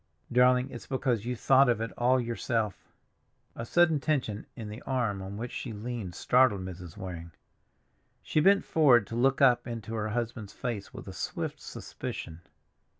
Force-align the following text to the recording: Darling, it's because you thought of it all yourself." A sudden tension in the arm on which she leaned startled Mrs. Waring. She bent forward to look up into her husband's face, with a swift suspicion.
Darling, 0.31 0.71
it's 0.71 0.87
because 0.87 1.27
you 1.27 1.35
thought 1.35 1.69
of 1.69 1.79
it 1.79 1.91
all 1.95 2.19
yourself." 2.19 2.91
A 3.55 3.67
sudden 3.67 3.99
tension 3.99 4.47
in 4.55 4.67
the 4.67 4.81
arm 4.81 5.21
on 5.21 5.37
which 5.37 5.51
she 5.51 5.73
leaned 5.73 6.15
startled 6.15 6.61
Mrs. 6.61 6.97
Waring. 6.97 7.33
She 8.23 8.39
bent 8.39 8.65
forward 8.65 9.05
to 9.05 9.15
look 9.15 9.41
up 9.43 9.67
into 9.67 9.93
her 9.93 10.09
husband's 10.09 10.53
face, 10.53 10.91
with 10.91 11.07
a 11.07 11.13
swift 11.13 11.61
suspicion. 11.61 12.41